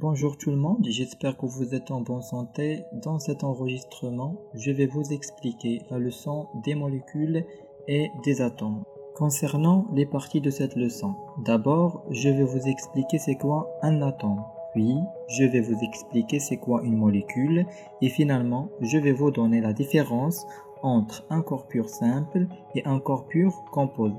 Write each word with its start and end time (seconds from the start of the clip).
Bonjour 0.00 0.36
tout 0.36 0.52
le 0.52 0.56
monde, 0.56 0.86
j'espère 0.88 1.36
que 1.36 1.46
vous 1.46 1.74
êtes 1.74 1.90
en 1.90 2.02
bonne 2.02 2.22
santé. 2.22 2.84
Dans 2.92 3.18
cet 3.18 3.42
enregistrement, 3.42 4.36
je 4.54 4.70
vais 4.70 4.86
vous 4.86 5.12
expliquer 5.12 5.82
la 5.90 5.98
leçon 5.98 6.46
des 6.62 6.76
molécules 6.76 7.44
et 7.88 8.12
des 8.22 8.40
atomes. 8.40 8.84
Concernant 9.16 9.88
les 9.92 10.06
parties 10.06 10.40
de 10.40 10.50
cette 10.50 10.76
leçon, 10.76 11.16
d'abord, 11.44 12.04
je 12.10 12.28
vais 12.28 12.44
vous 12.44 12.68
expliquer 12.68 13.18
c'est 13.18 13.34
quoi 13.34 13.76
un 13.82 14.00
atome. 14.02 14.44
Puis, 14.72 14.94
je 15.30 15.42
vais 15.42 15.62
vous 15.62 15.82
expliquer 15.82 16.38
c'est 16.38 16.58
quoi 16.58 16.82
une 16.84 16.96
molécule. 16.96 17.66
Et 18.00 18.08
finalement, 18.08 18.68
je 18.80 18.98
vais 18.98 19.10
vous 19.10 19.32
donner 19.32 19.60
la 19.60 19.72
différence 19.72 20.46
entre 20.80 21.26
un 21.28 21.42
corps 21.42 21.66
pur 21.66 21.88
simple 21.88 22.46
et 22.76 22.84
un 22.84 23.00
corps 23.00 23.26
pur 23.26 23.64
composé. 23.72 24.14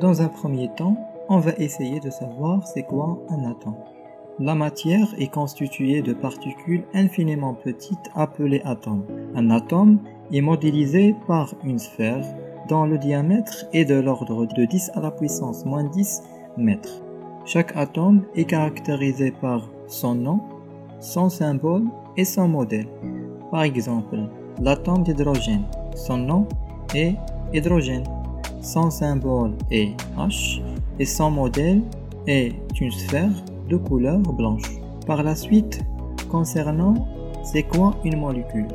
Dans 0.00 0.22
un 0.22 0.28
premier 0.28 0.74
temps, 0.74 0.96
on 1.28 1.38
va 1.38 1.52
essayer 1.52 2.00
de 2.00 2.10
savoir 2.10 2.66
c'est 2.66 2.82
quoi 2.82 3.24
un 3.28 3.48
atome. 3.48 3.76
La 4.40 4.56
matière 4.56 5.06
est 5.16 5.32
constituée 5.32 6.02
de 6.02 6.12
particules 6.12 6.82
infiniment 6.92 7.54
petites 7.54 8.10
appelées 8.16 8.62
atomes. 8.64 9.04
Un 9.36 9.48
atome 9.50 10.00
est 10.32 10.40
modélisé 10.40 11.14
par 11.28 11.54
une 11.62 11.78
sphère 11.78 12.26
dont 12.68 12.84
le 12.84 12.98
diamètre 12.98 13.64
est 13.72 13.84
de 13.84 13.94
l'ordre 13.94 14.46
de 14.46 14.64
10 14.64 14.90
à 14.94 15.00
la 15.00 15.12
puissance 15.12 15.64
moins 15.64 15.84
10 15.84 16.22
mètres. 16.56 17.00
Chaque 17.44 17.76
atome 17.76 18.24
est 18.34 18.46
caractérisé 18.46 19.30
par 19.30 19.70
son 19.86 20.16
nom, 20.16 20.40
son 20.98 21.28
symbole 21.28 21.84
et 22.16 22.24
son 22.24 22.48
modèle. 22.48 22.88
Par 23.52 23.62
exemple, 23.62 24.18
l'atome 24.60 25.04
d'hydrogène, 25.04 25.64
son 25.94 26.16
nom 26.16 26.48
est 26.92 27.14
hydrogène, 27.52 28.04
son 28.60 28.90
symbole 28.90 29.52
est 29.70 29.94
H 30.18 30.60
et 30.98 31.04
son 31.04 31.30
modèle 31.30 31.82
est 32.26 32.52
une 32.80 32.90
sphère 32.90 33.30
de 33.68 33.76
couleur 33.76 34.18
blanche. 34.18 34.70
Par 35.06 35.22
la 35.22 35.34
suite, 35.34 35.82
concernant 36.30 37.06
c'est 37.42 37.64
quoi 37.64 37.94
une 38.04 38.18
molécule? 38.18 38.68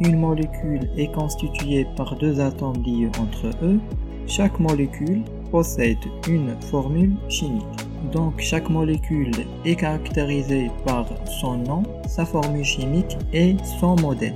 Une 0.00 0.18
molécule 0.18 0.88
est 0.96 1.12
constituée 1.12 1.86
par 1.96 2.16
deux 2.16 2.40
atomes 2.40 2.82
liés 2.84 3.10
entre 3.20 3.48
eux. 3.62 3.78
Chaque 4.26 4.58
molécule 4.60 5.22
possède 5.50 5.98
une 6.28 6.54
formule 6.60 7.16
chimique. 7.28 7.64
Donc 8.12 8.34
chaque 8.38 8.70
molécule 8.70 9.32
est 9.64 9.74
caractérisée 9.76 10.70
par 10.86 11.06
son 11.40 11.58
nom, 11.58 11.82
sa 12.06 12.24
formule 12.24 12.64
chimique 12.64 13.18
et 13.32 13.56
son 13.78 13.96
modèle. 13.96 14.34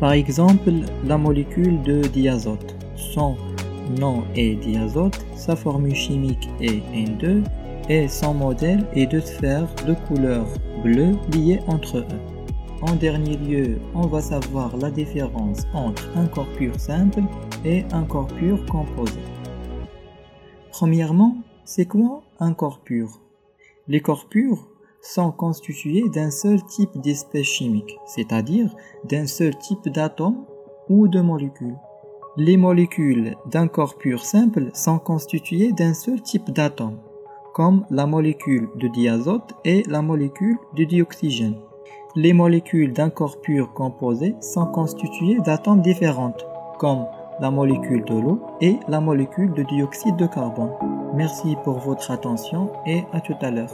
Par 0.00 0.12
exemple, 0.12 0.70
la 1.04 1.18
molécule 1.18 1.82
de 1.82 2.02
diazote. 2.02 2.74
Son 2.96 3.36
nom 4.00 4.22
est 4.34 4.54
diazote, 4.56 5.24
sa 5.34 5.56
formule 5.56 5.94
chimique 5.94 6.48
est 6.60 6.82
N2 6.94 7.42
et 7.88 8.08
son 8.08 8.34
modèle 8.34 8.86
est 8.92 9.06
deux 9.06 9.20
sphères 9.20 9.68
de 9.86 9.94
couleur 10.06 10.46
bleue 10.82 11.12
liées 11.32 11.60
entre 11.66 11.98
eux. 11.98 12.06
En 12.82 12.94
dernier 12.94 13.36
lieu, 13.36 13.78
on 13.94 14.06
va 14.06 14.20
savoir 14.20 14.76
la 14.76 14.90
différence 14.90 15.66
entre 15.72 16.10
un 16.16 16.26
corps 16.26 16.50
pur 16.56 16.78
simple 16.78 17.22
et 17.64 17.84
un 17.92 18.04
corps 18.04 18.26
pur 18.26 18.64
composé. 18.66 19.18
Premièrement, 20.70 21.38
c'est 21.64 21.86
quoi 21.86 22.22
un 22.38 22.52
corps 22.52 22.80
pur? 22.80 23.20
Les 23.88 24.00
corps 24.00 24.28
purs 24.28 24.68
sont 25.00 25.30
constitués 25.30 26.08
d'un 26.10 26.30
seul 26.30 26.62
type 26.64 27.00
d'espèce 27.00 27.46
chimique, 27.46 27.96
c'est-à-dire 28.04 28.74
d'un 29.04 29.26
seul 29.26 29.56
type 29.56 29.88
d'atome 29.88 30.44
ou 30.88 31.08
de 31.08 31.20
molécule. 31.20 31.76
Les 32.36 32.58
molécules 32.58 33.36
d'un 33.50 33.68
corps 33.68 33.96
pur 33.96 34.24
simple 34.24 34.70
sont 34.74 34.98
constituées 34.98 35.72
d'un 35.72 35.94
seul 35.94 36.20
type 36.20 36.50
d'atome, 36.50 36.98
comme 37.56 37.86
la 37.88 38.04
molécule 38.04 38.68
de 38.74 38.86
diazote 38.86 39.54
et 39.64 39.82
la 39.88 40.02
molécule 40.02 40.58
de 40.76 40.84
dioxygène. 40.84 41.56
Les 42.14 42.34
molécules 42.34 42.92
d'un 42.92 43.08
corps 43.08 43.40
pur 43.40 43.72
composé 43.72 44.34
sont 44.42 44.66
constituées 44.66 45.38
d'atomes 45.42 45.80
différents, 45.80 46.36
comme 46.78 47.06
la 47.40 47.50
molécule 47.50 48.04
de 48.04 48.14
l'eau 48.14 48.42
et 48.60 48.76
la 48.88 49.00
molécule 49.00 49.54
de 49.54 49.62
dioxyde 49.62 50.16
de 50.16 50.26
carbone. 50.26 50.72
Merci 51.14 51.56
pour 51.64 51.78
votre 51.78 52.10
attention 52.10 52.72
et 52.84 53.04
à 53.14 53.22
tout 53.22 53.36
à 53.40 53.50
l'heure. 53.50 53.72